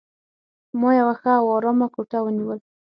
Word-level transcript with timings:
ما 0.79 0.89
یوه 0.99 1.13
ښه 1.21 1.31
او 1.39 1.45
آرامه 1.57 1.87
کوټه 1.95 2.19
ونیول. 2.23 2.59